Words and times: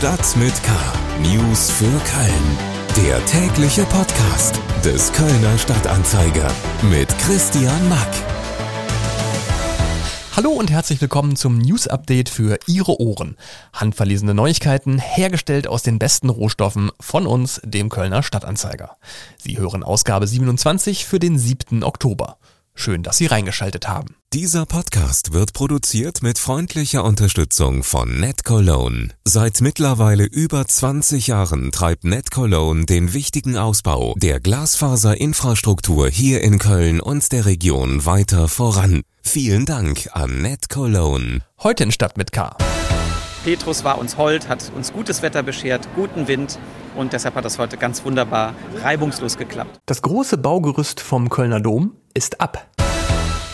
Stadt 0.00 0.34
mit 0.38 0.54
K. 0.62 0.72
News 1.20 1.70
für 1.70 1.84
Köln. 1.84 3.06
Der 3.06 3.22
tägliche 3.26 3.82
Podcast 3.82 4.58
des 4.82 5.12
Kölner 5.12 5.58
Stadtanzeiger 5.58 6.50
mit 6.90 7.06
Christian 7.18 7.86
Mack. 7.90 8.08
Hallo 10.34 10.52
und 10.52 10.70
herzlich 10.70 11.02
willkommen 11.02 11.36
zum 11.36 11.58
News 11.58 11.86
Update 11.86 12.30
für 12.30 12.58
Ihre 12.66 12.98
Ohren. 12.98 13.36
Handverlesene 13.74 14.32
Neuigkeiten, 14.32 14.98
hergestellt 14.98 15.66
aus 15.66 15.82
den 15.82 15.98
besten 15.98 16.30
Rohstoffen 16.30 16.90
von 16.98 17.26
uns, 17.26 17.60
dem 17.62 17.90
Kölner 17.90 18.22
Stadtanzeiger. 18.22 18.96
Sie 19.36 19.58
hören 19.58 19.84
Ausgabe 19.84 20.26
27 20.26 21.04
für 21.04 21.18
den 21.18 21.38
7. 21.38 21.82
Oktober. 21.82 22.38
Schön, 22.74 23.02
dass 23.02 23.18
Sie 23.18 23.26
reingeschaltet 23.26 23.88
haben. 23.88 24.14
Dieser 24.32 24.64
Podcast 24.64 25.32
wird 25.32 25.52
produziert 25.52 26.22
mit 26.22 26.38
freundlicher 26.38 27.04
Unterstützung 27.04 27.82
von 27.82 28.20
NetCologne. 28.20 29.08
Seit 29.24 29.60
mittlerweile 29.60 30.24
über 30.24 30.66
20 30.66 31.26
Jahren 31.26 31.72
treibt 31.72 32.04
NetCologne 32.04 32.86
den 32.86 33.12
wichtigen 33.12 33.56
Ausbau 33.56 34.14
der 34.16 34.40
Glasfaserinfrastruktur 34.40 36.08
hier 36.08 36.42
in 36.42 36.58
Köln 36.58 37.00
und 37.00 37.32
der 37.32 37.44
Region 37.44 38.06
weiter 38.06 38.48
voran. 38.48 39.02
Vielen 39.22 39.66
Dank 39.66 40.08
an 40.12 40.40
NetCologne. 40.40 41.40
Heute 41.62 41.84
in 41.84 41.92
Stadt 41.92 42.16
mit 42.16 42.32
K. 42.32 42.56
Petrus 43.44 43.84
war 43.84 43.98
uns 43.98 44.16
hold, 44.16 44.48
hat 44.48 44.70
uns 44.76 44.92
gutes 44.92 45.22
Wetter 45.22 45.42
beschert, 45.42 45.88
guten 45.96 46.28
Wind 46.28 46.58
und 46.96 47.12
deshalb 47.12 47.34
hat 47.34 47.44
das 47.44 47.58
heute 47.58 47.76
ganz 47.76 48.04
wunderbar 48.04 48.54
reibungslos 48.82 49.36
geklappt. 49.36 49.78
Das 49.86 50.02
große 50.02 50.38
Baugerüst 50.38 51.00
vom 51.00 51.28
Kölner 51.28 51.60
Dom 51.60 51.96
ist 52.14 52.40
ab. 52.40 52.66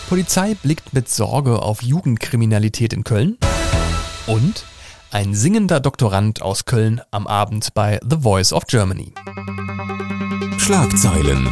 Polizei 0.08 0.54
blickt 0.54 0.92
mit 0.92 1.08
Sorge 1.08 1.62
auf 1.62 1.82
Jugendkriminalität 1.82 2.92
in 2.92 3.02
Köln. 3.04 3.38
Und 4.26 4.64
ein 5.10 5.34
singender 5.34 5.80
Doktorand 5.80 6.42
aus 6.42 6.64
Köln 6.64 7.00
am 7.10 7.26
Abend 7.26 7.74
bei 7.74 7.98
The 8.08 8.18
Voice 8.20 8.52
of 8.52 8.66
Germany. 8.66 9.12
Schlagzeilen. 10.58 11.48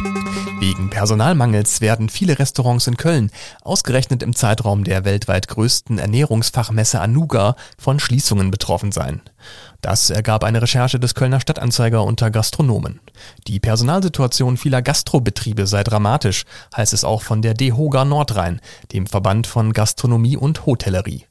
Wegen 0.67 0.89
Personalmangels 0.89 1.79
werden 1.79 2.09
viele 2.09 2.39
Restaurants 2.39 2.87
in 2.87 2.97
Köln, 2.97 3.29
ausgerechnet 3.61 4.23
im 4.23 4.35
Zeitraum 4.35 4.83
der 4.83 5.05
weltweit 5.05 5.47
größten 5.47 5.99
Ernährungsfachmesse 5.99 6.99
Anuga, 6.99 7.55
von 7.77 7.99
Schließungen 7.99 8.49
betroffen 8.49 8.91
sein. 8.91 9.21
Das 9.81 10.09
ergab 10.09 10.43
eine 10.43 10.63
Recherche 10.63 10.99
des 10.99 11.13
Kölner 11.13 11.39
Stadtanzeiger 11.39 12.03
unter 12.03 12.31
Gastronomen. 12.31 12.99
Die 13.45 13.59
Personalsituation 13.59 14.57
vieler 14.57 14.81
Gastrobetriebe 14.81 15.67
sei 15.67 15.83
dramatisch, 15.83 16.45
heißt 16.75 16.93
es 16.93 17.03
auch 17.03 17.21
von 17.21 17.43
der 17.43 17.53
DEHOGA 17.53 18.03
Nordrhein, 18.03 18.59
dem 18.91 19.05
Verband 19.05 19.45
von 19.45 19.71
Gastronomie 19.71 20.35
und 20.35 20.65
Hotellerie. 20.65 21.27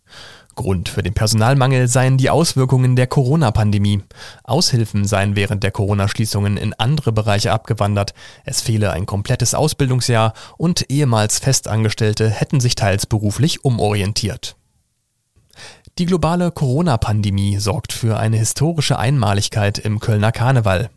Grund 0.55 0.89
für 0.89 1.03
den 1.03 1.15
Personalmangel 1.15 1.89
seien 1.89 2.19
die 2.19 2.31
Auswirkungen 2.31 2.97
der 2.97 3.07
Corona-Pandemie. 3.07 4.03
Aushilfen 4.45 5.05
seien 5.05 5.37
während 5.37 5.63
der 5.63 5.71
Corona-Schließungen 5.71 6.57
in 6.57 6.75
andere 6.75 7.13
Bereiche 7.13 7.53
abgewandert. 7.53 8.15
Es 8.45 8.61
fehle 8.61 8.93
ein 8.93 9.07
komplettes 9.07 9.55
Ausbildungsjahr 9.55 10.35
und 10.57 10.91
ehemals 10.91 11.39
Festangestellte 11.39 12.31
hätten 12.31 12.61
sich 12.61 12.75
teils 12.75 13.07
beruflich 13.07 13.65
umorientiert. 13.65 14.57
Die 15.99 16.07
globale 16.07 16.51
Corona-Pandemie 16.51 17.59
sorgt 17.59 17.93
für 17.93 18.19
eine 18.19 18.37
historische 18.37 18.99
Einmaligkeit 18.99 19.79
im 19.79 20.01
Kölner 20.01 20.33
Karneval. 20.33 20.91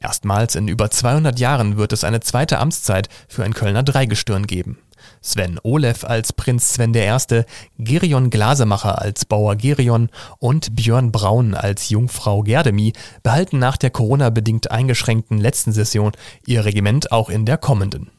Erstmals 0.00 0.54
in 0.54 0.68
über 0.68 0.90
200 0.90 1.38
Jahren 1.38 1.76
wird 1.76 1.92
es 1.92 2.02
eine 2.02 2.20
zweite 2.20 2.58
Amtszeit 2.58 3.10
für 3.28 3.44
ein 3.44 3.52
Kölner 3.52 3.82
Dreigestirn 3.82 4.46
geben. 4.46 4.78
Sven 5.28 5.60
Olef 5.62 6.04
als 6.04 6.32
Prinz 6.32 6.72
Sven 6.72 6.94
I., 6.94 7.44
Gerion 7.78 8.30
Glasemacher 8.30 9.00
als 9.00 9.26
Bauer 9.26 9.56
Gerion 9.56 10.08
und 10.38 10.74
Björn 10.74 11.12
Braun 11.12 11.54
als 11.54 11.90
Jungfrau 11.90 12.42
Gerdemi 12.42 12.94
behalten 13.22 13.58
nach 13.58 13.76
der 13.76 13.90
Corona-bedingt 13.90 14.70
eingeschränkten 14.70 15.36
letzten 15.36 15.72
Session 15.72 16.12
ihr 16.46 16.64
Regiment 16.64 17.12
auch 17.12 17.28
in 17.28 17.44
der 17.44 17.58
kommenden. 17.58 18.10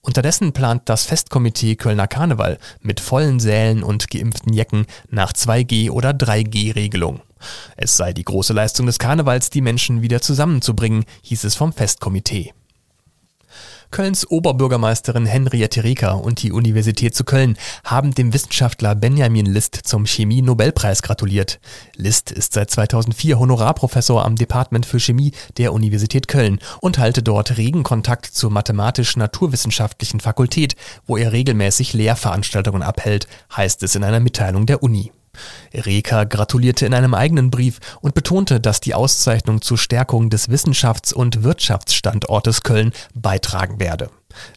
Unterdessen 0.00 0.52
plant 0.52 0.82
das 0.84 1.04
Festkomitee 1.04 1.74
Kölner 1.74 2.06
Karneval 2.06 2.58
mit 2.80 3.00
vollen 3.00 3.40
Sälen 3.40 3.82
und 3.82 4.08
geimpften 4.08 4.52
Jecken 4.52 4.86
nach 5.10 5.32
2G- 5.32 5.90
oder 5.90 6.10
3G-Regelung. 6.10 7.20
Es 7.76 7.96
sei 7.96 8.12
die 8.12 8.24
große 8.24 8.52
Leistung 8.52 8.86
des 8.86 9.00
Karnevals, 9.00 9.50
die 9.50 9.60
Menschen 9.60 10.02
wieder 10.02 10.22
zusammenzubringen, 10.22 11.04
hieß 11.22 11.42
es 11.42 11.56
vom 11.56 11.72
Festkomitee. 11.72 12.52
Kölns 13.90 14.28
Oberbürgermeisterin 14.28 15.26
Henriette 15.26 15.84
Reker 15.84 16.22
und 16.22 16.42
die 16.42 16.52
Universität 16.52 17.14
zu 17.14 17.24
Köln 17.24 17.56
haben 17.84 18.14
dem 18.14 18.32
Wissenschaftler 18.32 18.94
Benjamin 18.94 19.46
List 19.46 19.76
zum 19.84 20.06
Chemie-Nobelpreis 20.06 21.02
gratuliert. 21.02 21.60
List 21.96 22.30
ist 22.30 22.54
seit 22.54 22.70
2004 22.70 23.38
Honorarprofessor 23.38 24.24
am 24.24 24.36
Department 24.36 24.86
für 24.86 25.00
Chemie 25.00 25.32
der 25.58 25.72
Universität 25.72 26.28
Köln 26.28 26.58
und 26.80 26.98
halte 26.98 27.22
dort 27.22 27.56
regen 27.56 27.82
Kontakt 27.82 28.26
zur 28.26 28.50
mathematisch-naturwissenschaftlichen 28.50 30.20
Fakultät, 30.20 30.76
wo 31.06 31.16
er 31.16 31.32
regelmäßig 31.32 31.92
Lehrveranstaltungen 31.92 32.82
abhält, 32.82 33.26
heißt 33.56 33.82
es 33.82 33.94
in 33.94 34.04
einer 34.04 34.20
Mitteilung 34.20 34.66
der 34.66 34.82
Uni. 34.82 35.12
Reker 35.72 36.26
gratulierte 36.26 36.86
in 36.86 36.94
einem 36.94 37.14
eigenen 37.14 37.50
Brief 37.50 37.78
und 38.00 38.14
betonte, 38.14 38.60
dass 38.60 38.80
die 38.80 38.94
Auszeichnung 38.94 39.62
zur 39.62 39.78
Stärkung 39.78 40.30
des 40.30 40.48
Wissenschafts- 40.48 41.12
und 41.12 41.42
Wirtschaftsstandortes 41.42 42.62
Köln 42.62 42.92
beitragen 43.14 43.80
werde. 43.80 44.10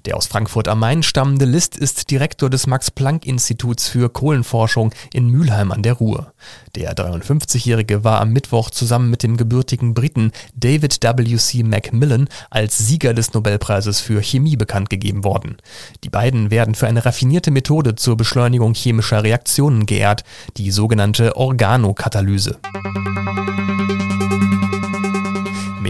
Der 0.06 0.18
aus 0.18 0.28
Frankfurt 0.28 0.68
am 0.68 0.80
Main 0.80 1.04
stammende 1.04 1.46
List 1.46 1.78
ist 1.78 2.12
Direktor 2.12 2.50
des 2.50 2.68
Max-Planck-Instituts 2.68 3.88
für 3.88 4.10
Kohlenforschung 4.10 4.94
in 5.14 5.30
Mülheim 5.30 5.72
an 5.72 5.84
der 5.84 5.94
Ruhr. 5.94 6.34
Der 6.76 6.96
53-Jährige 6.96 8.04
war 8.04 8.22
am 8.22 8.32
Mittwoch 8.32 8.70
zusammen 8.70 9.10
mit 9.10 9.24
dem 9.24 9.38
gebürtigen 9.38 9.94
Briten 9.94 10.32
David 10.56 11.00
W.C. 11.04 11.64
Macmillan 11.64 12.30
als 12.50 12.78
Sieger 12.78 13.14
des 13.14 13.34
Nobelpreises 13.34 14.00
für 14.00 14.22
Chemie 14.22 14.56
bekannt 14.56 14.90
gegeben 14.90 15.24
worden. 15.24 15.58
Die 16.04 16.10
beiden 16.10 16.52
werden 16.52 16.76
für 16.76 16.88
eine 16.88 17.06
raffinierte 17.06 17.52
Methode 17.52 17.96
zur 17.96 18.18
Beschleunigung 18.18 18.74
chemischer 18.74 19.24
Reaktionen 19.24 19.86
geehrt, 19.86 20.24
die 20.58 20.72
sogenannte 20.72 21.36
Organokatalyse. 21.36 22.60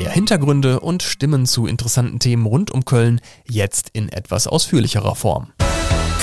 Mehr 0.07 0.13
Hintergründe 0.13 0.79
und 0.79 1.03
Stimmen 1.03 1.45
zu 1.45 1.67
interessanten 1.67 2.19
Themen 2.19 2.45
rund 2.45 2.71
um 2.71 2.85
Köln 2.85 3.19
jetzt 3.45 3.89
in 3.91 4.07
etwas 4.07 4.47
ausführlicherer 4.47 5.15
Form. 5.15 5.51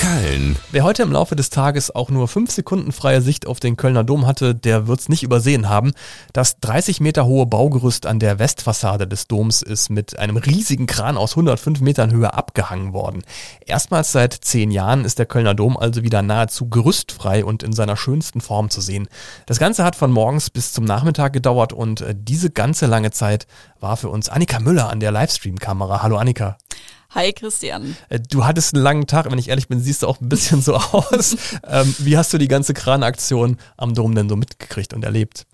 Köln. 0.05 0.55
Wer 0.69 0.83
heute 0.83 1.01
im 1.01 1.11
Laufe 1.11 1.35
des 1.35 1.49
Tages 1.49 1.89
auch 1.89 2.11
nur 2.11 2.27
fünf 2.27 2.51
Sekunden 2.51 2.91
freie 2.91 3.23
Sicht 3.23 3.47
auf 3.47 3.59
den 3.59 3.75
Kölner 3.75 4.03
Dom 4.03 4.27
hatte, 4.27 4.53
der 4.53 4.85
wird's 4.85 5.09
nicht 5.09 5.23
übersehen 5.23 5.67
haben. 5.67 5.93
Das 6.31 6.59
30 6.59 7.01
Meter 7.01 7.25
hohe 7.25 7.47
Baugerüst 7.47 8.05
an 8.05 8.19
der 8.19 8.37
Westfassade 8.37 9.07
des 9.07 9.25
Doms 9.25 9.63
ist 9.63 9.89
mit 9.89 10.19
einem 10.19 10.37
riesigen 10.37 10.85
Kran 10.85 11.17
aus 11.17 11.31
105 11.31 11.81
Metern 11.81 12.11
Höhe 12.11 12.31
abgehangen 12.31 12.93
worden. 12.93 13.23
Erstmals 13.65 14.11
seit 14.11 14.33
zehn 14.33 14.69
Jahren 14.69 15.05
ist 15.05 15.17
der 15.17 15.25
Kölner 15.25 15.55
Dom 15.55 15.75
also 15.75 16.03
wieder 16.03 16.21
nahezu 16.21 16.69
gerüstfrei 16.69 17.43
und 17.43 17.63
in 17.63 17.73
seiner 17.73 17.97
schönsten 17.97 18.41
Form 18.41 18.69
zu 18.69 18.81
sehen. 18.81 19.07
Das 19.47 19.57
Ganze 19.57 19.83
hat 19.83 19.95
von 19.95 20.11
morgens 20.11 20.51
bis 20.51 20.71
zum 20.71 20.85
Nachmittag 20.85 21.33
gedauert 21.33 21.73
und 21.73 22.01
äh, 22.01 22.13
diese 22.15 22.51
ganze 22.51 22.85
lange 22.85 23.09
Zeit 23.09 23.47
war 23.79 23.97
für 23.97 24.09
uns 24.09 24.29
Annika 24.29 24.59
Müller 24.59 24.87
an 24.87 24.99
der 24.99 25.11
Livestream-Kamera. 25.11 26.03
Hallo 26.03 26.17
Annika. 26.17 26.57
Hi 27.15 27.31
Christian. 27.31 27.95
Äh, 28.09 28.19
du 28.19 28.45
hattest 28.45 28.73
einen 28.73 28.83
langen 28.83 29.07
Tag, 29.07 29.31
wenn 29.31 29.39
ich 29.39 29.47
ehrlich 29.47 29.69
bin, 29.69 29.79
siehst 29.79 30.03
du 30.03 30.07
auch 30.07 30.19
ein 30.19 30.27
bisschen 30.27 30.61
so 30.61 30.75
aus. 30.91 31.37
ähm, 31.65 31.95
wie 31.99 32.17
hast 32.17 32.33
du 32.33 32.37
die 32.37 32.49
ganze 32.49 32.73
Kranaktion 32.73 33.57
am 33.77 33.95
Dom 33.95 34.13
denn 34.15 34.27
so 34.27 34.35
mitgekriegt 34.35 34.93
und 34.93 35.05
erlebt? 35.05 35.45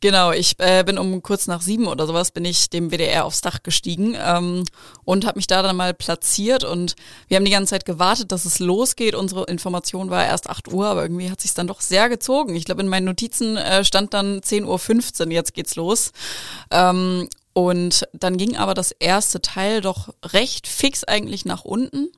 Genau, 0.00 0.32
ich 0.32 0.58
äh, 0.58 0.82
bin 0.84 0.96
um 0.96 1.22
kurz 1.22 1.46
nach 1.46 1.60
sieben 1.60 1.86
oder 1.86 2.06
sowas 2.06 2.30
bin 2.30 2.46
ich 2.46 2.70
dem 2.70 2.90
WDR 2.90 3.26
aufs 3.26 3.42
Dach 3.42 3.62
gestiegen 3.62 4.16
ähm, 4.18 4.64
und 5.04 5.26
habe 5.26 5.38
mich 5.38 5.46
da 5.46 5.62
dann 5.62 5.76
mal 5.76 5.92
platziert 5.92 6.64
und 6.64 6.96
wir 7.28 7.36
haben 7.36 7.44
die 7.44 7.50
ganze 7.50 7.70
Zeit 7.70 7.84
gewartet, 7.84 8.32
dass 8.32 8.46
es 8.46 8.58
losgeht. 8.58 9.14
Unsere 9.14 9.44
Information 9.44 10.08
war 10.08 10.24
erst 10.24 10.48
8 10.48 10.72
Uhr, 10.72 10.86
aber 10.86 11.02
irgendwie 11.02 11.30
hat 11.30 11.42
sich 11.42 11.52
dann 11.52 11.66
doch 11.66 11.82
sehr 11.82 12.08
gezogen. 12.08 12.56
Ich 12.56 12.64
glaube, 12.64 12.80
in 12.80 12.88
meinen 12.88 13.04
Notizen 13.04 13.58
äh, 13.58 13.84
stand 13.84 14.14
dann 14.14 14.40
10.15 14.40 15.26
Uhr, 15.26 15.32
jetzt 15.32 15.52
geht's 15.52 15.76
los. 15.76 16.12
Ähm, 16.70 17.28
und 17.54 18.08
dann 18.14 18.38
ging 18.38 18.56
aber 18.56 18.72
das 18.72 18.92
erste 18.92 19.42
Teil 19.42 19.82
doch 19.82 20.14
recht 20.24 20.66
fix 20.66 21.04
eigentlich 21.04 21.44
nach 21.44 21.64
unten. 21.64 22.10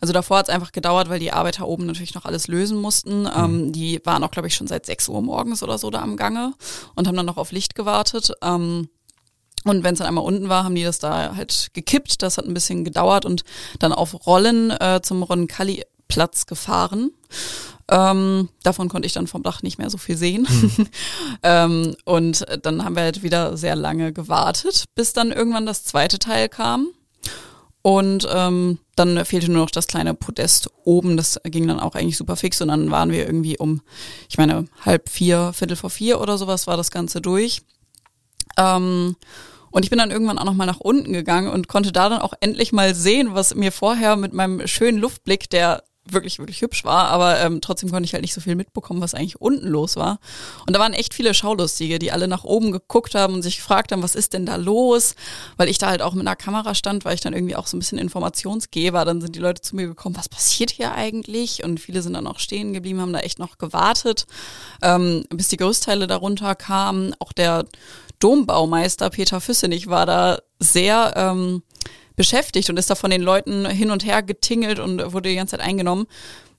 Also 0.00 0.14
davor 0.14 0.38
hat 0.38 0.48
es 0.48 0.54
einfach 0.54 0.72
gedauert, 0.72 1.10
weil 1.10 1.20
die 1.20 1.32
Arbeiter 1.32 1.66
oben 1.66 1.84
natürlich 1.86 2.14
noch 2.14 2.24
alles 2.24 2.48
lösen 2.48 2.80
mussten. 2.80 3.22
Mhm. 3.22 3.30
Ähm, 3.36 3.72
die 3.72 4.00
waren 4.04 4.24
auch, 4.24 4.30
glaube 4.30 4.48
ich, 4.48 4.54
schon 4.54 4.66
seit 4.66 4.86
6 4.86 5.08
Uhr 5.08 5.20
morgens 5.20 5.62
oder 5.62 5.76
so 5.76 5.90
da 5.90 6.00
am 6.00 6.16
Gange 6.16 6.54
und 6.94 7.06
haben 7.06 7.16
dann 7.16 7.26
noch 7.26 7.36
auf 7.36 7.52
Licht 7.52 7.74
gewartet. 7.74 8.32
Ähm, 8.42 8.88
und 9.64 9.84
wenn 9.84 9.92
es 9.92 9.98
dann 9.98 10.08
einmal 10.08 10.24
unten 10.24 10.48
war, 10.48 10.64
haben 10.64 10.74
die 10.74 10.84
das 10.84 10.98
da 10.98 11.36
halt 11.36 11.70
gekippt. 11.74 12.22
Das 12.22 12.38
hat 12.38 12.46
ein 12.46 12.54
bisschen 12.54 12.84
gedauert 12.84 13.26
und 13.26 13.44
dann 13.78 13.92
auf 13.92 14.26
Rollen 14.26 14.70
äh, 14.70 15.00
zum 15.02 15.22
Roncalli-Platz 16.08 16.46
gefahren. 16.46 17.10
Ähm, 17.90 18.48
davon 18.62 18.88
konnte 18.88 19.06
ich 19.06 19.12
dann 19.12 19.26
vom 19.26 19.42
Dach 19.42 19.62
nicht 19.62 19.78
mehr 19.78 19.90
so 19.90 19.98
viel 19.98 20.16
sehen. 20.16 20.46
Hm. 20.46 20.86
ähm, 21.42 21.96
und 22.04 22.44
dann 22.62 22.84
haben 22.84 22.96
wir 22.96 23.02
halt 23.02 23.22
wieder 23.22 23.56
sehr 23.56 23.76
lange 23.76 24.12
gewartet, 24.12 24.84
bis 24.94 25.12
dann 25.12 25.32
irgendwann 25.32 25.66
das 25.66 25.84
zweite 25.84 26.18
Teil 26.18 26.48
kam. 26.48 26.88
Und 27.80 28.26
ähm, 28.30 28.78
dann 28.96 29.24
fehlte 29.24 29.50
nur 29.50 29.62
noch 29.62 29.70
das 29.70 29.86
kleine 29.86 30.12
Podest 30.12 30.68
oben. 30.84 31.16
Das 31.16 31.40
ging 31.44 31.66
dann 31.68 31.80
auch 31.80 31.94
eigentlich 31.94 32.18
super 32.18 32.36
fix. 32.36 32.60
Und 32.60 32.68
dann 32.68 32.90
waren 32.90 33.12
wir 33.12 33.24
irgendwie 33.24 33.56
um, 33.56 33.80
ich 34.28 34.36
meine, 34.36 34.66
halb 34.84 35.08
vier, 35.08 35.52
viertel 35.54 35.76
vor 35.76 35.88
vier 35.88 36.20
oder 36.20 36.36
sowas 36.36 36.66
war 36.66 36.76
das 36.76 36.90
Ganze 36.90 37.22
durch. 37.22 37.62
Ähm, 38.58 39.16
und 39.70 39.84
ich 39.84 39.90
bin 39.90 39.98
dann 39.98 40.10
irgendwann 40.10 40.38
auch 40.38 40.44
nochmal 40.44 40.66
nach 40.66 40.80
unten 40.80 41.12
gegangen 41.12 41.50
und 41.50 41.68
konnte 41.68 41.92
da 41.92 42.08
dann 42.08 42.20
auch 42.20 42.32
endlich 42.40 42.72
mal 42.72 42.94
sehen, 42.94 43.34
was 43.34 43.54
mir 43.54 43.72
vorher 43.72 44.16
mit 44.16 44.32
meinem 44.32 44.66
schönen 44.66 44.98
Luftblick, 44.98 45.50
der 45.50 45.84
wirklich, 46.12 46.38
wirklich 46.38 46.60
hübsch 46.62 46.84
war, 46.84 47.08
aber 47.08 47.38
ähm, 47.40 47.60
trotzdem 47.60 47.90
konnte 47.90 48.04
ich 48.04 48.12
halt 48.12 48.22
nicht 48.22 48.34
so 48.34 48.40
viel 48.40 48.54
mitbekommen, 48.54 49.00
was 49.00 49.14
eigentlich 49.14 49.40
unten 49.40 49.66
los 49.66 49.96
war. 49.96 50.18
Und 50.66 50.74
da 50.74 50.80
waren 50.80 50.92
echt 50.92 51.14
viele 51.14 51.34
Schaulustige, 51.34 51.98
die 51.98 52.12
alle 52.12 52.28
nach 52.28 52.44
oben 52.44 52.72
geguckt 52.72 53.14
haben 53.14 53.34
und 53.34 53.42
sich 53.42 53.56
gefragt 53.56 53.92
haben, 53.92 54.02
was 54.02 54.14
ist 54.14 54.32
denn 54.32 54.46
da 54.46 54.56
los? 54.56 55.14
Weil 55.56 55.68
ich 55.68 55.78
da 55.78 55.88
halt 55.88 56.02
auch 56.02 56.14
mit 56.14 56.26
einer 56.26 56.36
Kamera 56.36 56.74
stand, 56.74 57.04
weil 57.04 57.14
ich 57.14 57.20
dann 57.20 57.32
irgendwie 57.32 57.56
auch 57.56 57.66
so 57.66 57.76
ein 57.76 57.80
bisschen 57.80 57.98
Informationsgeber. 57.98 59.04
Dann 59.04 59.20
sind 59.20 59.34
die 59.34 59.40
Leute 59.40 59.62
zu 59.62 59.76
mir 59.76 59.86
gekommen, 59.86 60.16
was 60.16 60.28
passiert 60.28 60.70
hier 60.70 60.92
eigentlich? 60.92 61.64
Und 61.64 61.80
viele 61.80 62.02
sind 62.02 62.14
dann 62.14 62.26
auch 62.26 62.38
stehen 62.38 62.72
geblieben, 62.72 63.00
haben 63.00 63.12
da 63.12 63.20
echt 63.20 63.38
noch 63.38 63.58
gewartet, 63.58 64.26
ähm, 64.82 65.24
bis 65.30 65.48
die 65.48 65.56
Großteile 65.56 66.06
darunter 66.06 66.54
kamen. 66.54 67.14
Auch 67.18 67.32
der 67.32 67.64
Dombaumeister 68.18 69.10
Peter 69.10 69.40
Füssenich 69.40 69.88
war 69.88 70.06
da 70.06 70.38
sehr 70.58 71.14
ähm, 71.16 71.62
beschäftigt 72.18 72.68
und 72.68 72.78
ist 72.78 72.90
da 72.90 72.94
von 72.94 73.10
den 73.10 73.22
Leuten 73.22 73.64
hin 73.64 73.90
und 73.90 74.04
her 74.04 74.22
getingelt 74.22 74.78
und 74.78 75.14
wurde 75.14 75.30
die 75.30 75.36
ganze 75.36 75.56
Zeit 75.56 75.66
eingenommen. 75.66 76.06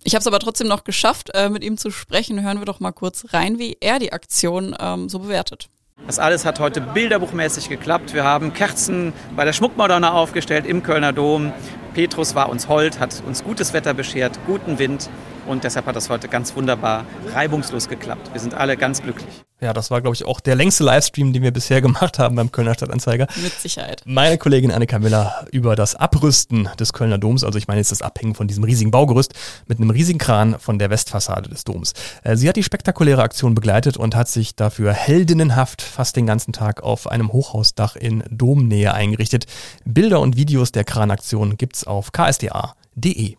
Ich 0.03 0.15
habe 0.15 0.21
es 0.21 0.27
aber 0.27 0.39
trotzdem 0.39 0.67
noch 0.67 0.85
geschafft, 0.85 1.29
äh, 1.35 1.49
mit 1.49 1.63
ihm 1.63 1.77
zu 1.77 1.91
sprechen. 1.91 2.41
Hören 2.41 2.59
wir 2.59 2.65
doch 2.65 2.79
mal 2.79 2.93
kurz 2.93 3.25
rein, 3.33 3.59
wie 3.59 3.77
er 3.79 3.99
die 3.99 4.13
Aktion 4.13 4.75
ähm, 4.79 5.09
so 5.09 5.19
bewertet. 5.19 5.69
Das 6.07 6.17
alles 6.17 6.45
hat 6.45 6.59
heute 6.59 6.79
bilderbuchmäßig 6.79 7.67
geklappt. 7.67 8.13
Wir 8.13 8.23
haben 8.23 8.53
Kerzen 8.53 9.11
bei 9.35 9.43
der 9.43 9.53
Schmuckmadonna 9.53 10.13
aufgestellt 10.13 10.65
im 10.65 10.81
Kölner 10.81 11.11
Dom. 11.11 11.51
Petrus 11.93 12.33
war 12.33 12.49
uns 12.49 12.69
hold, 12.69 12.99
hat 12.99 13.21
uns 13.27 13.43
gutes 13.43 13.73
Wetter 13.73 13.93
beschert, 13.93 14.39
guten 14.47 14.79
Wind 14.79 15.09
und 15.45 15.65
deshalb 15.65 15.85
hat 15.87 15.97
das 15.97 16.09
heute 16.09 16.29
ganz 16.29 16.55
wunderbar 16.55 17.05
reibungslos 17.33 17.89
geklappt. 17.89 18.31
Wir 18.31 18.39
sind 18.39 18.53
alle 18.53 18.77
ganz 18.77 19.01
glücklich. 19.01 19.43
Ja, 19.61 19.73
das 19.73 19.91
war, 19.91 19.99
glaube 19.99 20.15
ich, 20.15 20.23
auch 20.23 20.39
der 20.39 20.55
längste 20.55 20.85
Livestream, 20.85 21.33
den 21.33 21.43
wir 21.43 21.51
bisher 21.51 21.81
gemacht 21.81 22.17
haben 22.17 22.35
beim 22.37 22.49
Kölner 22.49 22.75
Stadtanzeiger. 22.75 23.27
Mit 23.43 23.53
Sicherheit. 23.59 24.01
Meine 24.05 24.37
Kollegin 24.37 24.71
Annika 24.71 24.99
Miller 24.99 25.45
über 25.51 25.75
das 25.75 25.95
Abrüsten 25.95 26.69
des 26.79 26.93
Kölner 26.93 27.17
Doms, 27.17 27.43
also 27.43 27.57
ich 27.57 27.67
meine 27.67 27.81
jetzt 27.81 27.91
das 27.91 28.01
Abhängen 28.01 28.35
von 28.35 28.47
diesem 28.47 28.63
riesigen 28.63 28.91
Baugerüst 28.91 29.33
mit 29.67 29.79
einem 29.79 29.89
riesigen 29.89 30.17
Kran 30.17 30.57
von 30.59 30.79
der 30.79 30.89
Westfassade 30.89 31.49
des 31.49 31.65
Doms. 31.65 31.93
Äh, 32.23 32.37
sie 32.37 32.47
hat 32.47 32.55
die 32.55 32.63
spektakuläre 32.63 33.21
Aktion 33.21 33.53
begleitet 33.53 33.97
und 33.97 34.15
hat 34.15 34.29
sich 34.29 34.55
dafür 34.55 34.93
heldinnenhaft 34.93 35.81
fast 35.81 36.15
den 36.15 36.25
ganzen 36.25 36.53
Tag 36.53 36.81
auf 36.81 37.07
einem 37.07 37.33
Hochhausdach 37.33 37.97
in 37.97 38.23
Domnähe 38.29 38.93
eingerichtet. 38.93 39.45
Bilder 39.83 40.21
und 40.21 40.37
Videos 40.37 40.71
der 40.71 40.85
Kranaktion 40.85 41.57
gibt's 41.57 41.85
auf 41.85 42.13
ksda.de. 42.13 43.35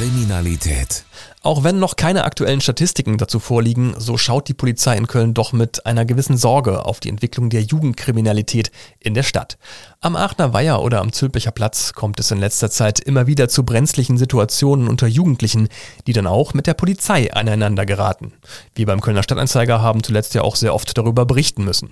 Kriminalität. 0.00 1.04
Auch 1.42 1.62
wenn 1.62 1.78
noch 1.78 1.94
keine 1.94 2.24
aktuellen 2.24 2.62
Statistiken 2.62 3.18
dazu 3.18 3.38
vorliegen, 3.38 3.94
so 3.98 4.16
schaut 4.16 4.48
die 4.48 4.54
Polizei 4.54 4.96
in 4.96 5.06
Köln 5.06 5.34
doch 5.34 5.52
mit 5.52 5.84
einer 5.84 6.06
gewissen 6.06 6.38
Sorge 6.38 6.86
auf 6.86 7.00
die 7.00 7.10
Entwicklung 7.10 7.50
der 7.50 7.60
Jugendkriminalität 7.60 8.70
in 8.98 9.12
der 9.12 9.24
Stadt. 9.24 9.58
Am 10.00 10.16
Aachener 10.16 10.54
Weiher 10.54 10.80
oder 10.80 11.02
am 11.02 11.12
Zülpicher 11.12 11.50
Platz 11.50 11.92
kommt 11.92 12.18
es 12.18 12.30
in 12.30 12.38
letzter 12.38 12.70
Zeit 12.70 12.98
immer 12.98 13.26
wieder 13.26 13.50
zu 13.50 13.62
brenzlichen 13.62 14.16
Situationen 14.16 14.88
unter 14.88 15.06
Jugendlichen, 15.06 15.68
die 16.06 16.14
dann 16.14 16.26
auch 16.26 16.54
mit 16.54 16.66
der 16.66 16.72
Polizei 16.72 17.30
aneinander 17.34 17.84
geraten. 17.84 18.32
Wir 18.74 18.86
beim 18.86 19.02
Kölner 19.02 19.22
Stadtanzeiger 19.22 19.82
haben 19.82 20.02
zuletzt 20.02 20.32
ja 20.32 20.40
auch 20.40 20.56
sehr 20.56 20.74
oft 20.74 20.96
darüber 20.96 21.26
berichten 21.26 21.62
müssen. 21.62 21.90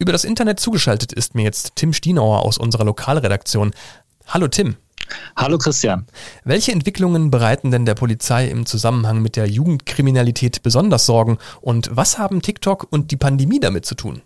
Über 0.00 0.10
das 0.10 0.24
Internet 0.24 0.58
zugeschaltet 0.58 1.12
ist 1.12 1.36
mir 1.36 1.44
jetzt 1.44 1.76
Tim 1.76 1.92
Stienauer 1.92 2.44
aus 2.44 2.58
unserer 2.58 2.84
Lokalredaktion. 2.84 3.70
Hallo 4.26 4.48
Tim. 4.48 4.74
Hallo 5.36 5.58
Christian. 5.58 6.06
Welche 6.44 6.72
Entwicklungen 6.72 7.30
bereiten 7.30 7.70
denn 7.70 7.84
der 7.84 7.94
Polizei 7.94 8.48
im 8.48 8.64
Zusammenhang 8.64 9.20
mit 9.20 9.36
der 9.36 9.46
Jugendkriminalität 9.46 10.62
besonders 10.62 11.06
Sorgen 11.06 11.38
und 11.60 11.90
was 11.94 12.18
haben 12.18 12.42
TikTok 12.42 12.86
und 12.90 13.10
die 13.10 13.16
Pandemie 13.16 13.60
damit 13.60 13.84
zu 13.84 13.94
tun? 13.94 14.22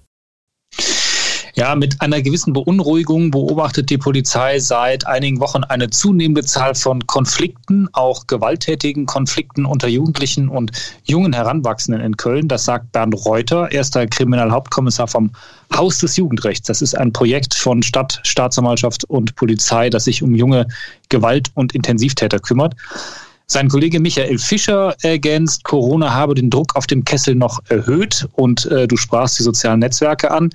Ja, 1.61 1.75
mit 1.75 2.01
einer 2.01 2.23
gewissen 2.23 2.55
Beunruhigung 2.55 3.31
beobachtet 3.31 3.91
die 3.91 3.99
Polizei 3.99 4.59
seit 4.61 5.07
einigen 5.07 5.41
Wochen 5.41 5.63
eine 5.63 5.91
zunehmende 5.91 6.43
Zahl 6.43 6.75
von 6.75 7.07
Konflikten, 7.07 7.87
auch 7.93 8.27
gewalttätigen 8.27 9.05
Konflikten 9.05 9.67
unter 9.67 9.87
Jugendlichen 9.87 10.49
und 10.49 10.73
jungen 11.05 11.35
Heranwachsenden 11.35 12.03
in 12.03 12.17
Köln. 12.17 12.49
Das 12.49 12.65
sagt 12.65 12.93
Bernd 12.93 13.15
Reuter, 13.27 13.71
erster 13.71 14.07
Kriminalhauptkommissar 14.07 15.07
vom 15.07 15.33
Haus 15.77 15.99
des 15.99 16.17
Jugendrechts. 16.17 16.67
Das 16.67 16.81
ist 16.81 16.97
ein 16.97 17.13
Projekt 17.13 17.53
von 17.53 17.83
Stadt, 17.83 18.21
Staatsanwaltschaft 18.23 19.05
und 19.05 19.37
Polizei, 19.37 19.91
das 19.91 20.05
sich 20.05 20.23
um 20.23 20.35
junge 20.35 20.67
Gewalt- 21.11 21.51
und 21.53 21.75
Intensivtäter 21.75 22.39
kümmert. 22.39 22.75
Sein 23.49 23.69
Kollege 23.69 24.01
Michael 24.01 24.39
Fischer 24.39 24.95
ergänzt, 25.03 25.65
Corona 25.65 26.15
habe 26.15 26.35
den 26.35 26.49
Druck 26.49 26.75
auf 26.75 26.87
dem 26.87 27.05
Kessel 27.05 27.35
noch 27.35 27.61
erhöht 27.69 28.29
und 28.33 28.65
äh, 28.67 28.89
du 28.89 28.97
sprachst 28.97 29.39
die 29.39 29.43
sozialen 29.43 29.81
Netzwerke 29.81 30.31
an. 30.31 30.49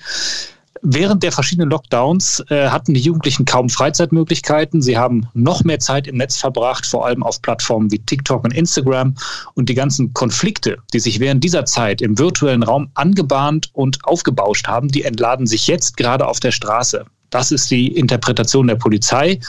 Während 0.82 1.24
der 1.24 1.32
verschiedenen 1.32 1.70
Lockdowns 1.70 2.44
äh, 2.50 2.68
hatten 2.68 2.94
die 2.94 3.00
Jugendlichen 3.00 3.46
kaum 3.46 3.70
Freizeitmöglichkeiten. 3.70 4.82
Sie 4.82 4.98
haben 4.98 5.28
noch 5.34 5.64
mehr 5.64 5.80
Zeit 5.80 6.06
im 6.06 6.18
Netz 6.18 6.38
verbracht, 6.38 6.86
vor 6.86 7.06
allem 7.06 7.24
auf 7.24 7.42
Plattformen 7.42 7.92
wie 7.92 8.00
TikTok 8.00 8.44
und 8.44 8.54
Instagram. 8.54 9.16
Und 9.54 9.70
die 9.70 9.74
ganzen 9.74 10.14
Konflikte, 10.14 10.78
die 10.94 11.00
sich 11.00 11.20
während 11.20 11.44
dieser 11.44 11.66
Zeit 11.66 12.02
im 12.02 12.20
virtuellen 12.20 12.64
Raum 12.64 12.90
angebahnt 12.94 13.70
und 13.74 14.00
aufgebauscht 14.04 14.68
haben, 14.68 14.90
die 14.90 15.04
entladen 15.04 15.48
sich 15.48 15.68
jetzt 15.68 15.96
gerade 15.96 16.28
auf 16.28 16.40
der 16.42 16.52
Straße. 16.52 17.06
Das 17.30 17.52
ist 17.52 17.72
die 17.72 17.88
Interpretation 17.88 18.68
der 18.68 18.76
Polizei. 18.76 19.40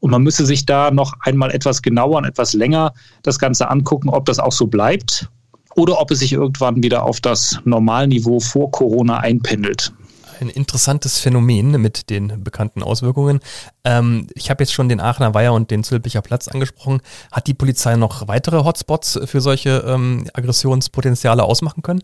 Und 0.00 0.10
man 0.10 0.22
müsse 0.22 0.46
sich 0.46 0.64
da 0.64 0.90
noch 0.90 1.12
einmal 1.20 1.50
etwas 1.50 1.82
genauer 1.82 2.16
und 2.18 2.24
etwas 2.24 2.54
länger 2.54 2.94
das 3.22 3.38
Ganze 3.38 3.68
angucken, 3.68 4.08
ob 4.08 4.24
das 4.24 4.38
auch 4.38 4.52
so 4.52 4.66
bleibt 4.66 5.28
oder 5.76 6.00
ob 6.00 6.10
es 6.10 6.20
sich 6.20 6.32
irgendwann 6.32 6.82
wieder 6.82 7.04
auf 7.04 7.20
das 7.20 7.60
Normalniveau 7.64 8.40
vor 8.40 8.70
Corona 8.70 9.18
einpendelt 9.18 9.92
ein 10.40 10.48
interessantes 10.48 11.18
Phänomen 11.18 11.80
mit 11.80 12.10
den 12.10 12.42
bekannten 12.42 12.82
Auswirkungen. 12.82 13.40
Ähm, 13.84 14.26
ich 14.34 14.50
habe 14.50 14.62
jetzt 14.62 14.72
schon 14.72 14.88
den 14.88 15.00
Aachener 15.00 15.34
Weiher 15.34 15.52
und 15.52 15.70
den 15.70 15.84
Zülpicher 15.84 16.22
Platz 16.22 16.48
angesprochen. 16.48 17.00
Hat 17.30 17.46
die 17.46 17.54
Polizei 17.54 17.96
noch 17.96 18.28
weitere 18.28 18.64
Hotspots 18.64 19.20
für 19.24 19.40
solche 19.40 19.84
ähm, 19.86 20.28
Aggressionspotenziale 20.34 21.42
ausmachen 21.42 21.82
können? 21.82 22.02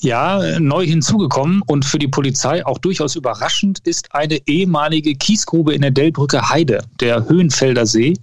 Ja, 0.00 0.58
neu 0.60 0.86
hinzugekommen 0.86 1.62
und 1.66 1.84
für 1.84 1.98
die 1.98 2.08
Polizei 2.08 2.64
auch 2.64 2.78
durchaus 2.78 3.16
überraschend 3.16 3.80
ist 3.84 4.14
eine 4.14 4.38
ehemalige 4.46 5.14
Kiesgrube 5.14 5.74
in 5.74 5.82
der 5.82 5.90
Delbrücke 5.90 6.48
Heide, 6.48 6.84
der 7.00 7.26
Höhenfelder 7.28 7.86
See. 7.86 8.14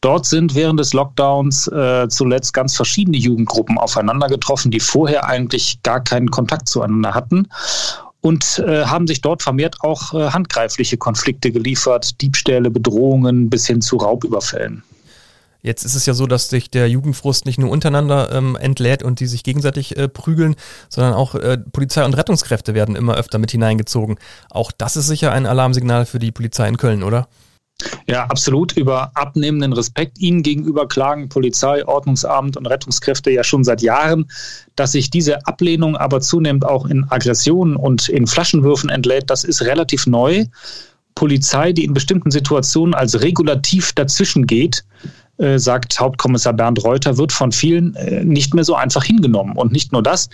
Dort 0.00 0.26
sind 0.26 0.54
während 0.54 0.80
des 0.80 0.94
Lockdowns 0.94 1.68
äh, 1.68 2.08
zuletzt 2.08 2.54
ganz 2.54 2.74
verschiedene 2.74 3.18
Jugendgruppen 3.18 3.78
aufeinander 3.78 4.28
getroffen, 4.28 4.70
die 4.70 4.80
vorher 4.80 5.26
eigentlich 5.26 5.82
gar 5.82 6.02
keinen 6.02 6.30
Kontakt 6.30 6.68
zueinander 6.68 7.14
hatten 7.14 7.46
und 8.22 8.62
äh, 8.66 8.84
haben 8.86 9.06
sich 9.06 9.20
dort 9.20 9.42
vermehrt 9.42 9.76
auch 9.80 10.14
äh, 10.14 10.30
handgreifliche 10.30 10.96
Konflikte 10.96 11.52
geliefert, 11.52 12.20
Diebstähle, 12.22 12.70
Bedrohungen 12.70 13.50
bis 13.50 13.66
hin 13.66 13.82
zu 13.82 13.98
Raubüberfällen. 13.98 14.82
Jetzt 15.60 15.84
ist 15.84 15.94
es 15.94 16.06
ja 16.06 16.14
so, 16.14 16.26
dass 16.26 16.48
sich 16.48 16.70
der 16.70 16.88
Jugendfrust 16.88 17.46
nicht 17.46 17.58
nur 17.58 17.70
untereinander 17.70 18.32
ähm, 18.32 18.56
entlädt 18.56 19.02
und 19.02 19.20
die 19.20 19.26
sich 19.26 19.44
gegenseitig 19.44 19.96
äh, 19.96 20.08
prügeln, 20.08 20.56
sondern 20.88 21.14
auch 21.14 21.36
äh, 21.36 21.58
Polizei 21.58 22.04
und 22.04 22.16
Rettungskräfte 22.16 22.74
werden 22.74 22.96
immer 22.96 23.16
öfter 23.16 23.38
mit 23.38 23.52
hineingezogen. 23.52 24.18
Auch 24.50 24.72
das 24.72 24.96
ist 24.96 25.06
sicher 25.06 25.30
ein 25.30 25.46
Alarmsignal 25.46 26.06
für 26.06 26.18
die 26.18 26.32
Polizei 26.32 26.66
in 26.68 26.78
Köln, 26.78 27.02
oder? 27.04 27.28
Ja, 28.06 28.24
absolut. 28.26 28.72
Über 28.76 29.10
abnehmenden 29.14 29.72
Respekt 29.72 30.18
Ihnen 30.18 30.42
gegenüber 30.42 30.88
klagen 30.88 31.28
Polizei, 31.28 31.86
Ordnungsamt 31.86 32.56
und 32.56 32.66
Rettungskräfte 32.66 33.30
ja 33.30 33.44
schon 33.44 33.64
seit 33.64 33.82
Jahren. 33.82 34.26
Dass 34.76 34.92
sich 34.92 35.10
diese 35.10 35.46
Ablehnung 35.46 35.96
aber 35.96 36.20
zunehmend 36.20 36.64
auch 36.64 36.86
in 36.86 37.04
Aggressionen 37.10 37.76
und 37.76 38.08
in 38.08 38.26
Flaschenwürfen 38.26 38.90
entlädt, 38.90 39.30
das 39.30 39.44
ist 39.44 39.62
relativ 39.62 40.06
neu. 40.06 40.46
Polizei, 41.14 41.72
die 41.72 41.84
in 41.84 41.92
bestimmten 41.94 42.30
Situationen 42.30 42.94
als 42.94 43.20
regulativ 43.20 43.92
dazwischen 43.92 44.46
geht, 44.46 44.84
äh, 45.42 45.58
sagt 45.58 45.98
Hauptkommissar 46.00 46.52
Bernd 46.52 46.82
Reuter, 46.84 47.18
wird 47.18 47.32
von 47.32 47.52
vielen 47.52 47.94
äh, 47.96 48.24
nicht 48.24 48.54
mehr 48.54 48.64
so 48.64 48.74
einfach 48.74 49.04
hingenommen. 49.04 49.56
Und 49.56 49.72
nicht 49.72 49.92
nur 49.92 50.02
das, 50.02 50.30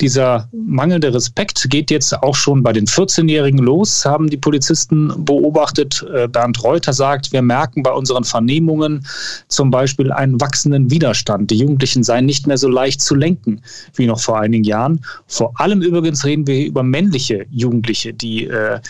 dieser 0.00 0.48
mangelnde 0.52 1.12
Respekt 1.12 1.66
geht 1.70 1.90
jetzt 1.90 2.12
auch 2.22 2.34
schon 2.34 2.62
bei 2.62 2.72
den 2.72 2.86
14-Jährigen 2.86 3.58
los, 3.58 4.04
haben 4.04 4.28
die 4.28 4.36
Polizisten 4.36 5.12
beobachtet. 5.24 6.04
Äh, 6.14 6.28
Bernd 6.28 6.62
Reuter 6.62 6.92
sagt, 6.92 7.32
wir 7.32 7.42
merken 7.42 7.82
bei 7.82 7.92
unseren 7.92 8.24
Vernehmungen 8.24 9.06
zum 9.48 9.70
Beispiel 9.70 10.12
einen 10.12 10.40
wachsenden 10.40 10.90
Widerstand. 10.90 11.50
Die 11.50 11.56
Jugendlichen 11.56 12.02
seien 12.04 12.26
nicht 12.26 12.46
mehr 12.46 12.58
so 12.58 12.68
leicht 12.68 13.00
zu 13.00 13.14
lenken 13.14 13.62
wie 13.94 14.06
noch 14.06 14.20
vor 14.20 14.38
einigen 14.38 14.64
Jahren. 14.64 15.04
Vor 15.26 15.58
allem 15.60 15.82
übrigens 15.82 16.24
reden 16.24 16.46
wir 16.46 16.66
über 16.66 16.82
männliche 16.82 17.46
Jugendliche, 17.50 18.12
die 18.12 18.46
äh, 18.46 18.80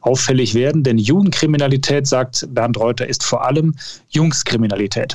auffällig 0.00 0.54
werden, 0.54 0.82
denn 0.82 0.98
Jugendkriminalität, 0.98 2.06
sagt 2.06 2.46
Bernd 2.50 2.78
Reuter, 2.78 3.06
ist 3.06 3.24
vor 3.24 3.44
allem 3.44 3.74
Jungskriminalität. 4.10 5.05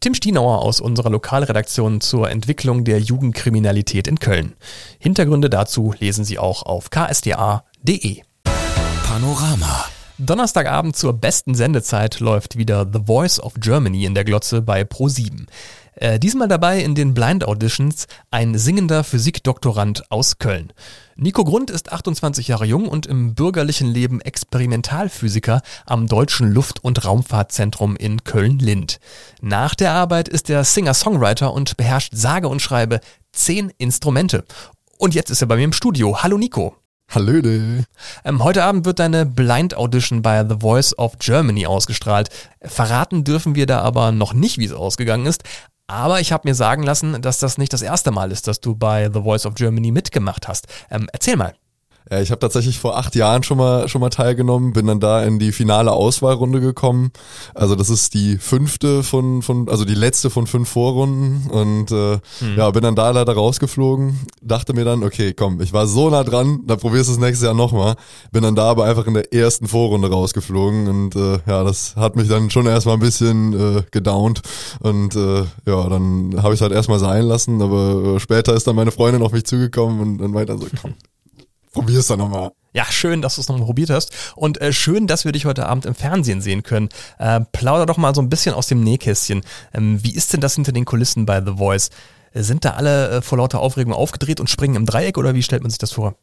Tim 0.00 0.14
Stienauer 0.14 0.60
aus 0.60 0.80
unserer 0.80 1.08
Lokalredaktion 1.08 2.00
zur 2.00 2.30
Entwicklung 2.30 2.84
der 2.84 3.00
Jugendkriminalität 3.00 4.06
in 4.06 4.18
Köln. 4.18 4.54
Hintergründe 4.98 5.48
dazu 5.48 5.94
lesen 5.98 6.24
Sie 6.24 6.38
auch 6.38 6.62
auf 6.62 6.90
ksda.de. 6.90 8.22
Panorama. 9.06 9.86
Donnerstagabend 10.18 10.94
zur 10.94 11.12
besten 11.14 11.54
Sendezeit 11.54 12.20
läuft 12.20 12.56
wieder 12.56 12.86
The 12.92 13.00
Voice 13.06 13.40
of 13.40 13.54
Germany 13.56 14.04
in 14.04 14.14
der 14.14 14.24
Glotze 14.24 14.62
bei 14.62 14.82
Pro7. 14.82 15.46
Äh, 15.96 16.18
diesmal 16.18 16.48
dabei 16.48 16.80
in 16.80 16.94
den 16.94 17.14
Blind 17.14 17.46
Auditions 17.46 18.06
ein 18.30 18.58
singender 18.58 19.04
Physikdoktorand 19.04 20.10
aus 20.10 20.38
Köln. 20.38 20.72
Nico 21.16 21.44
Grund 21.44 21.70
ist 21.70 21.92
28 21.92 22.48
Jahre 22.48 22.64
jung 22.64 22.88
und 22.88 23.06
im 23.06 23.34
bürgerlichen 23.34 23.88
Leben 23.88 24.20
Experimentalphysiker 24.20 25.62
am 25.86 26.08
Deutschen 26.08 26.50
Luft- 26.50 26.82
und 26.82 27.04
Raumfahrtzentrum 27.04 27.94
in 27.94 28.24
Köln-Lind. 28.24 28.98
Nach 29.40 29.74
der 29.76 29.92
Arbeit 29.92 30.28
ist 30.28 30.50
er 30.50 30.64
Singer-Songwriter 30.64 31.52
und 31.52 31.76
beherrscht 31.76 32.12
sage 32.16 32.48
und 32.48 32.60
schreibe 32.60 33.00
zehn 33.32 33.70
Instrumente. 33.78 34.44
Und 34.98 35.14
jetzt 35.14 35.30
ist 35.30 35.42
er 35.42 35.48
bei 35.48 35.56
mir 35.56 35.64
im 35.64 35.72
Studio. 35.72 36.22
Hallo 36.22 36.38
Nico. 36.38 36.74
Hallöde. 37.10 37.84
Ähm, 38.24 38.42
heute 38.42 38.64
Abend 38.64 38.86
wird 38.86 38.98
deine 38.98 39.26
Blind 39.26 39.76
Audition 39.76 40.22
bei 40.22 40.44
The 40.48 40.56
Voice 40.60 40.98
of 40.98 41.18
Germany 41.18 41.66
ausgestrahlt. 41.66 42.30
Verraten 42.62 43.22
dürfen 43.24 43.54
wir 43.54 43.66
da 43.66 43.82
aber 43.82 44.10
noch 44.10 44.32
nicht, 44.32 44.58
wie 44.58 44.64
es 44.64 44.72
ausgegangen 44.72 45.26
ist. 45.26 45.44
Aber 45.86 46.20
ich 46.20 46.32
habe 46.32 46.48
mir 46.48 46.54
sagen 46.54 46.82
lassen, 46.82 47.20
dass 47.20 47.38
das 47.38 47.58
nicht 47.58 47.72
das 47.72 47.82
erste 47.82 48.10
Mal 48.10 48.32
ist, 48.32 48.48
dass 48.48 48.60
du 48.60 48.74
bei 48.74 49.10
The 49.12 49.22
Voice 49.22 49.44
of 49.44 49.54
Germany 49.54 49.90
mitgemacht 49.90 50.48
hast. 50.48 50.66
Ähm, 50.90 51.08
erzähl 51.12 51.36
mal. 51.36 51.54
Ja, 52.10 52.20
ich 52.20 52.30
habe 52.30 52.38
tatsächlich 52.38 52.78
vor 52.78 52.98
acht 52.98 53.14
Jahren 53.14 53.42
schon 53.44 53.56
mal 53.56 53.88
schon 53.88 54.02
mal 54.02 54.10
teilgenommen, 54.10 54.74
bin 54.74 54.86
dann 54.86 55.00
da 55.00 55.22
in 55.22 55.38
die 55.38 55.52
finale 55.52 55.92
Auswahlrunde 55.92 56.60
gekommen. 56.60 57.12
Also 57.54 57.76
das 57.76 57.88
ist 57.88 58.12
die 58.12 58.36
fünfte 58.36 59.02
von 59.02 59.40
von 59.40 59.70
also 59.70 59.86
die 59.86 59.94
letzte 59.94 60.28
von 60.28 60.46
fünf 60.46 60.68
Vorrunden 60.68 61.50
und 61.50 61.90
äh, 61.92 62.18
hm. 62.40 62.56
ja 62.58 62.70
bin 62.72 62.82
dann 62.82 62.94
da 62.94 63.10
leider 63.10 63.32
rausgeflogen. 63.32 64.20
Dachte 64.42 64.74
mir 64.74 64.84
dann, 64.84 65.02
okay, 65.02 65.32
komm, 65.32 65.62
ich 65.62 65.72
war 65.72 65.86
so 65.86 66.10
nah 66.10 66.24
dran, 66.24 66.60
da 66.66 66.76
probierst 66.76 67.08
du 67.08 67.14
es 67.14 67.18
nächstes 67.18 67.46
Jahr 67.46 67.54
nochmal. 67.54 67.96
Bin 68.32 68.42
dann 68.42 68.54
da 68.54 68.64
aber 68.64 68.84
einfach 68.84 69.06
in 69.06 69.14
der 69.14 69.32
ersten 69.32 69.66
Vorrunde 69.66 70.10
rausgeflogen 70.10 70.88
und 70.88 71.16
äh, 71.16 71.38
ja, 71.46 71.64
das 71.64 71.96
hat 71.96 72.16
mich 72.16 72.28
dann 72.28 72.50
schon 72.50 72.66
erstmal 72.66 72.96
ein 72.96 73.00
bisschen 73.00 73.78
äh, 73.78 73.82
gedownt 73.92 74.42
und 74.80 75.16
äh, 75.16 75.44
ja, 75.66 75.88
dann 75.88 76.34
habe 76.42 76.52
ich 76.52 76.58
es 76.58 76.60
halt 76.60 76.72
erstmal 76.72 76.98
sein 76.98 77.24
lassen. 77.24 77.62
Aber 77.62 78.16
äh, 78.16 78.20
später 78.20 78.52
ist 78.52 78.66
dann 78.66 78.76
meine 78.76 78.92
Freundin 78.92 79.22
auf 79.22 79.32
mich 79.32 79.46
zugekommen 79.46 80.00
und 80.00 80.18
dann 80.18 80.46
dann 80.46 80.58
so, 80.58 80.66
komm 80.82 80.94
Probier's 81.74 82.06
dann 82.06 82.20
nochmal. 82.20 82.52
Ja, 82.72 82.86
schön, 82.90 83.20
dass 83.20 83.34
du 83.34 83.40
es 83.40 83.48
nochmal 83.48 83.66
probiert 83.66 83.90
hast. 83.90 84.12
Und 84.34 84.60
äh, 84.60 84.72
schön, 84.72 85.06
dass 85.06 85.24
wir 85.24 85.32
dich 85.32 85.44
heute 85.44 85.66
Abend 85.66 85.86
im 85.86 85.94
Fernsehen 85.94 86.40
sehen 86.40 86.62
können. 86.62 86.88
Äh, 87.18 87.40
plauder 87.52 87.84
doch 87.84 87.98
mal 87.98 88.14
so 88.14 88.22
ein 88.22 88.30
bisschen 88.30 88.54
aus 88.54 88.68
dem 88.68 88.82
Nähkästchen. 88.82 89.42
Ähm, 89.72 90.02
wie 90.02 90.14
ist 90.14 90.32
denn 90.32 90.40
das 90.40 90.54
hinter 90.54 90.72
den 90.72 90.84
Kulissen 90.84 91.26
bei 91.26 91.44
The 91.44 91.56
Voice? 91.56 91.90
Sind 92.32 92.64
da 92.64 92.70
alle 92.70 93.10
äh, 93.10 93.22
vor 93.22 93.38
lauter 93.38 93.60
Aufregung 93.60 93.92
aufgedreht 93.92 94.40
und 94.40 94.50
springen 94.50 94.76
im 94.76 94.86
Dreieck 94.86 95.18
oder 95.18 95.34
wie 95.34 95.42
stellt 95.42 95.62
man 95.62 95.70
sich 95.70 95.78
das 95.78 95.92
vor? 95.92 96.16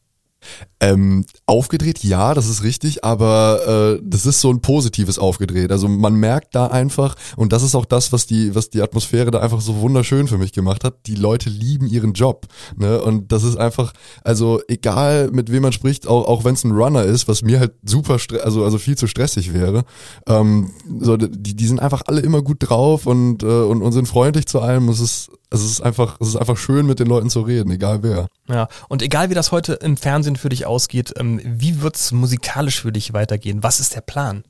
Ähm, 0.79 1.25
aufgedreht, 1.45 2.03
ja, 2.03 2.33
das 2.33 2.47
ist 2.47 2.63
richtig, 2.63 3.03
aber 3.03 3.99
äh, 3.99 4.01
das 4.03 4.25
ist 4.25 4.41
so 4.41 4.49
ein 4.51 4.61
positives 4.61 5.19
aufgedreht. 5.19 5.71
Also 5.71 5.87
man 5.87 6.15
merkt 6.15 6.55
da 6.55 6.67
einfach, 6.67 7.15
und 7.35 7.53
das 7.53 7.61
ist 7.61 7.75
auch 7.75 7.85
das, 7.85 8.11
was 8.11 8.25
die, 8.25 8.55
was 8.55 8.69
die 8.69 8.81
Atmosphäre 8.81 9.29
da 9.29 9.39
einfach 9.39 9.61
so 9.61 9.81
wunderschön 9.81 10.27
für 10.27 10.39
mich 10.39 10.53
gemacht 10.53 10.83
hat. 10.83 11.05
Die 11.05 11.15
Leute 11.15 11.49
lieben 11.49 11.85
ihren 11.85 12.13
Job. 12.13 12.47
Ne? 12.75 13.01
Und 13.01 13.31
das 13.31 13.43
ist 13.43 13.57
einfach, 13.57 13.93
also 14.23 14.59
egal 14.67 15.29
mit 15.31 15.51
wem 15.51 15.61
man 15.61 15.71
spricht, 15.71 16.07
auch, 16.07 16.27
auch 16.27 16.43
wenn 16.43 16.55
es 16.55 16.63
ein 16.63 16.71
Runner 16.71 17.03
ist, 17.03 17.27
was 17.27 17.43
mir 17.43 17.59
halt 17.59 17.73
super, 17.83 18.17
also, 18.43 18.63
also 18.63 18.77
viel 18.79 18.97
zu 18.97 19.07
stressig 19.07 19.53
wäre, 19.53 19.83
ähm, 20.27 20.71
so, 20.99 21.17
die, 21.17 21.55
die 21.55 21.67
sind 21.67 21.79
einfach 21.79 22.03
alle 22.07 22.21
immer 22.21 22.41
gut 22.41 22.57
drauf 22.59 23.05
und, 23.05 23.43
äh, 23.43 23.45
und, 23.45 23.81
und 23.81 23.91
sind 23.91 24.07
freundlich 24.07 24.47
zu 24.47 24.61
allem. 24.61 24.89
Es 24.89 24.99
ist, 24.99 25.31
es 25.51 25.63
ist 25.63 25.81
einfach, 25.81 26.17
es 26.19 26.29
ist 26.29 26.37
einfach 26.37 26.57
schön, 26.57 26.85
mit 26.85 26.99
den 26.99 27.07
Leuten 27.07 27.29
zu 27.29 27.41
reden, 27.41 27.71
egal 27.71 28.01
wer. 28.03 28.27
Ja, 28.47 28.69
und 28.87 29.01
egal 29.01 29.29
wie 29.29 29.33
das 29.33 29.51
heute 29.51 29.73
im 29.73 29.97
Fernsehen 29.97 30.37
für 30.37 30.49
dich 30.49 30.65
ausgeht, 30.65 31.13
ähm, 31.17 31.41
wie 31.43 31.81
wird's 31.81 32.11
musikalisch 32.13 32.81
für 32.81 32.91
dich 32.91 33.13
weitergehen? 33.13 33.61
Was 33.61 33.79
ist 33.79 33.93
der 33.93 34.01
Plan? 34.01 34.43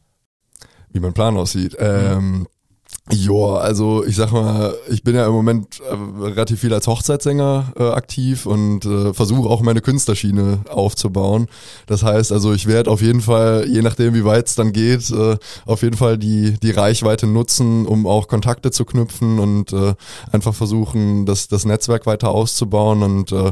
Wie 0.92 1.00
mein 1.00 1.14
Plan 1.14 1.36
aussieht. 1.38 1.76
Ähm, 1.80 2.48
ja, 3.10 3.56
also 3.56 4.06
ich 4.06 4.16
sag 4.16 4.32
mal, 4.32 4.76
ich 4.90 5.04
bin 5.04 5.16
ja 5.16 5.26
im 5.26 5.34
Moment 5.34 5.80
äh, 5.80 6.24
relativ 6.24 6.60
viel 6.60 6.74
als 6.74 6.86
Hochzeitssänger 6.86 7.74
äh, 7.76 7.90
aktiv 7.90 8.46
und 8.46 8.86
äh, 8.86 9.14
versuche 9.14 9.50
auch 9.50 9.62
meine 9.62 9.82
Künstlerschiene 9.82 10.60
aufzubauen. 10.70 11.48
Das 11.88 12.04
heißt, 12.04 12.32
also 12.32 12.54
ich 12.54 12.68
werde 12.68 12.92
auf 12.92 13.02
jeden 13.02 13.22
Fall, 13.22 13.66
je 13.68 13.82
nachdem 13.82 14.14
wie 14.14 14.24
weit 14.24 14.48
es 14.48 14.56
dann 14.56 14.72
geht, 14.72 15.10
äh, 15.10 15.38
auf 15.66 15.82
jeden 15.82 15.98
Fall 15.98 16.20
die, 16.20 16.54
die 16.62 16.70
Reichweite 16.70 17.26
nutzen, 17.26 17.88
um 17.88 18.06
auch 18.06 18.28
Kontakte 18.28 18.70
zu 18.70 18.86
knüpfen 18.86 19.40
und 19.40 19.74
äh, 19.74 19.96
einfach 20.32 20.54
versuchen, 20.54 21.26
das, 21.26 21.48
das 21.48 21.66
Netzwerk 21.66 22.06
weiter 22.06 22.30
auszubauen. 22.30 23.02
Und 23.02 23.32
äh, 23.32 23.52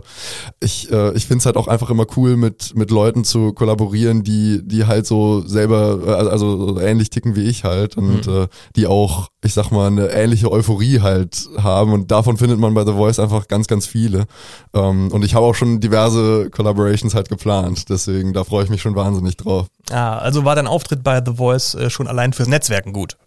ich, 0.60 0.92
ich 0.92 1.26
finde 1.26 1.40
es 1.40 1.46
halt 1.46 1.58
auch 1.58 1.68
einfach 1.68 1.90
immer 1.90 2.06
cool, 2.16 2.38
mit, 2.38 2.76
mit 2.76 2.92
Leuten 2.92 3.24
zu 3.24 3.54
kollaborieren, 3.54 4.24
die, 4.24 4.62
die 4.64 4.86
halt 4.86 5.08
so 5.08 5.42
selber, 5.46 6.00
also 6.06 6.76
so 6.76 6.80
ähnlich 6.80 7.10
ticken 7.10 7.36
wie 7.36 7.44
ich 7.44 7.64
halt 7.64 7.98
und 7.98 8.28
mhm. 8.28 8.48
die 8.76 8.88
auch 8.88 9.30
ich 9.44 9.54
sag 9.54 9.72
mal, 9.72 9.88
eine 9.88 10.08
ähnliche 10.10 10.52
Euphorie 10.52 11.00
halt 11.00 11.48
haben 11.58 11.94
und 11.94 12.12
davon 12.12 12.38
findet 12.38 12.60
man 12.60 12.74
bei 12.74 12.86
The 12.86 12.94
Voice 12.94 13.20
einfach 13.20 13.48
ganz, 13.48 13.68
ganz 13.68 13.86
viele. 13.88 14.26
Ähm, 14.74 15.10
und 15.12 15.24
ich 15.24 15.34
habe 15.34 15.46
auch 15.46 15.56
schon 15.56 15.80
diverse 15.80 16.50
Collaborations 16.50 17.16
halt 17.16 17.30
geplant, 17.30 17.90
deswegen 17.90 18.34
da 18.34 18.44
freue 18.44 18.66
ich 18.66 18.70
mich 18.70 18.82
schon 18.82 18.96
wahnsinnig 18.96 19.38
drauf. 19.38 19.68
Ah, 19.92 20.18
also 20.18 20.44
war 20.44 20.56
dein 20.56 20.68
Auftritt 20.68 21.04
bei 21.04 21.22
The 21.26 21.36
Voice 21.36 21.76
äh, 21.76 21.90
schon 21.90 22.08
allein 22.08 22.34
fürs 22.34 22.50
Netzwerken 22.50 22.92
gut? 22.92 23.18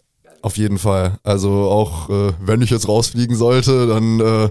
Auf 0.43 0.57
jeden 0.57 0.77
Fall. 0.77 1.19
Also 1.23 1.49
auch 1.69 2.09
äh, 2.09 2.33
wenn 2.41 2.61
ich 2.61 2.69
jetzt 2.69 2.89
rausfliegen 2.89 3.37
sollte, 3.37 3.87
dann 3.87 4.19
äh, 4.19 4.49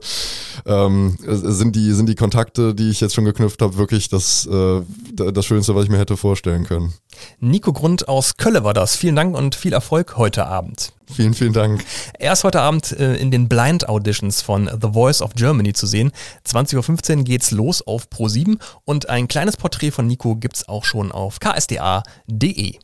ähm, 0.64 1.18
sind 1.20 1.76
die 1.76 1.92
sind 1.92 2.08
die 2.08 2.14
Kontakte, 2.14 2.74
die 2.74 2.88
ich 2.88 3.02
jetzt 3.02 3.14
schon 3.14 3.26
geknüpft 3.26 3.60
habe, 3.60 3.76
wirklich 3.76 4.08
das 4.08 4.46
äh, 4.46 4.80
das 5.12 5.44
Schönste, 5.44 5.74
was 5.74 5.84
ich 5.84 5.90
mir 5.90 5.98
hätte 5.98 6.16
vorstellen 6.16 6.64
können. 6.64 6.94
Nico 7.40 7.74
Grund 7.74 8.08
aus 8.08 8.38
Kölle 8.38 8.64
war 8.64 8.72
das. 8.72 8.96
Vielen 8.96 9.16
Dank 9.16 9.36
und 9.36 9.54
viel 9.54 9.74
Erfolg 9.74 10.16
heute 10.16 10.46
Abend. 10.46 10.94
Vielen, 11.12 11.34
vielen 11.34 11.52
Dank. 11.52 11.84
Er 12.18 12.32
ist 12.32 12.44
heute 12.44 12.62
Abend 12.62 12.92
äh, 12.92 13.16
in 13.16 13.30
den 13.30 13.50
Blind 13.50 13.86
Auditions 13.86 14.40
von 14.40 14.70
The 14.80 14.92
Voice 14.94 15.20
of 15.20 15.34
Germany 15.34 15.74
zu 15.74 15.86
sehen. 15.86 16.10
20.15 16.48 17.18
Uhr 17.18 17.24
geht's 17.24 17.50
los 17.50 17.86
auf 17.86 18.06
Pro7 18.08 18.56
und 18.86 19.10
ein 19.10 19.28
kleines 19.28 19.58
Porträt 19.58 19.90
von 19.90 20.06
Nico 20.06 20.36
gibt's 20.36 20.66
auch 20.66 20.86
schon 20.86 21.12
auf 21.12 21.38
ksda.de. 21.38 22.78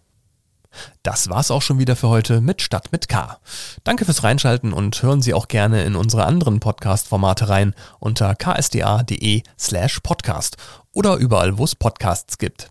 Das 1.03 1.29
war's 1.29 1.51
auch 1.51 1.63
schon 1.63 1.79
wieder 1.79 1.97
für 1.97 2.09
heute 2.09 2.41
mit 2.41 2.63
Stadt 2.63 2.93
mit 2.93 3.09
K. 3.09 3.39
Danke 3.85 4.05
fürs 4.05 4.23
Reinschalten 4.23 4.73
und 4.73 5.03
hören 5.03 5.23
Sie 5.23 5.35
auch 5.35 5.49
gerne 5.49 5.85
in 5.85 5.97
unsere 5.97 6.25
anderen 6.25 6.61
Podcast-Formate 6.61 7.49
rein 7.49 7.75
unter 7.99 8.35
ksda.de 8.35 9.43
slash 9.59 10.01
podcast 10.01 10.57
oder 10.93 11.17
überall, 11.17 11.59
wo 11.59 11.65
es 11.65 11.75
Podcasts 11.75 12.39
gibt. 12.39 12.71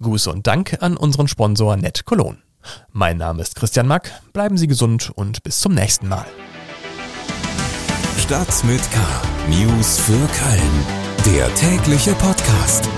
Grüße 0.00 0.30
und 0.30 0.46
Dank 0.46 0.78
an 0.80 0.96
unseren 0.96 1.28
Sponsor 1.28 1.76
Net 1.76 2.04
Cologne. 2.04 2.38
Mein 2.90 3.16
Name 3.16 3.42
ist 3.42 3.56
Christian 3.56 3.88
Mack, 3.88 4.12
bleiben 4.32 4.56
Sie 4.56 4.68
gesund 4.68 5.10
und 5.14 5.42
bis 5.42 5.58
zum 5.58 5.74
nächsten 5.74 6.08
Mal. 6.08 6.26
Stadt 8.18 8.64
mit 8.64 8.80
K. 8.92 9.00
News 9.48 9.98
für 9.98 10.12
Köln. 10.12 10.86
Der 11.26 11.52
tägliche 11.54 12.14
Podcast. 12.14 12.88